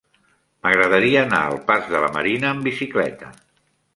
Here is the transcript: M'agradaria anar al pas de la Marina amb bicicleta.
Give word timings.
M'agradaria 0.67 1.19
anar 1.25 1.41
al 1.51 1.59
pas 1.69 1.85
de 1.93 2.01
la 2.05 2.11
Marina 2.17 2.49
amb 2.53 2.69
bicicleta. 2.69 3.33